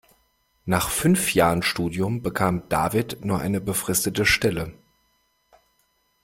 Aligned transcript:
Nach 0.65 0.89
fünf 0.89 1.35
Jahren 1.35 1.61
Studium 1.61 2.23
bekam 2.23 2.67
David 2.69 3.23
nur 3.23 3.37
eine 3.39 3.61
befristete 3.61 4.25
Stelle. 4.25 4.73